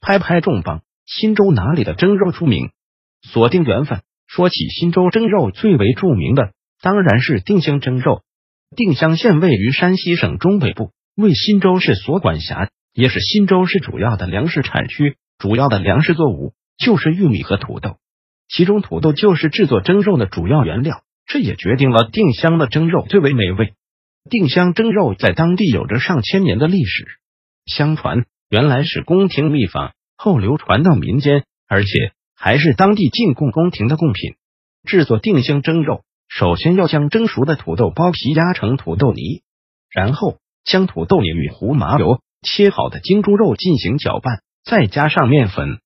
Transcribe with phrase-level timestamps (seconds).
[0.00, 2.70] 拍拍重磅，新州哪里的蒸肉出名？
[3.22, 4.02] 锁定缘分。
[4.26, 8.22] 说起新州蒸肉，最为著名的当然是定襄蒸肉。
[8.76, 15.16] 定襄县位于山西省中北部，为新州市所管辖，也是新州市主要的粮食产区。
[15.38, 17.96] 主要的粮食作物就是玉米和土豆，
[18.48, 23.74] 其中土豆就是制作蒸肉的主要原料，这也决定了定襄的蒸肉最为美味。
[24.28, 27.06] 定襄蒸肉在当地有着上千年的历史，
[27.66, 28.26] 相传。
[28.50, 34.34] 原来是宫廷秘方，后流传到民间，而且还是当地进贡宫廷的贡品。
[34.84, 39.42] 制作定襄蒸肉，首先要将蒸熟的土豆剥皮压成土豆泥，
[39.88, 45.78] 然后将土豆泥与胡麻油、切好的精猪肉进行搅拌，再加上面粉，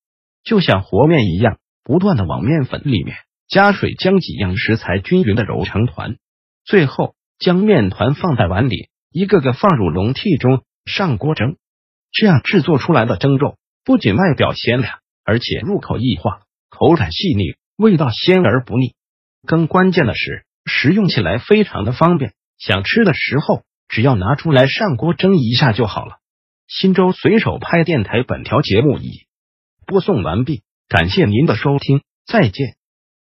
[0.43, 3.17] 就像和面一样，不断的往面粉里面
[3.49, 6.17] 加水，将几样食材均匀的揉成团。
[6.65, 11.57] 最后将面团放在碗里，一个个放入笼屉中，上锅蒸。
[12.13, 18.95] 这样制作出来的蒸肉不仅外表鲜亮，而且入口易化，口感细腻，味道鲜而不腻。
[19.47, 26.19] 更关键的是，食用起来非常的方便，想吃的时候只要拿出来上锅蒸一下就好了。
[26.69, 29.27] 新州随手拍电台本条节目已
[29.87, 32.82] 播送完毕，感谢您的收听，再见。